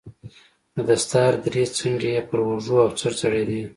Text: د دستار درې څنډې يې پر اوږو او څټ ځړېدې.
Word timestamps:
د 0.75 0.77
دستار 0.89 1.31
درې 1.45 1.63
څنډې 1.77 2.09
يې 2.15 2.21
پر 2.29 2.39
اوږو 2.45 2.75
او 2.83 2.89
څټ 2.99 3.13
ځړېدې. 3.19 3.61